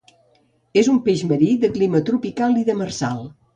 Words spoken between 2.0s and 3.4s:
tropical i demersal.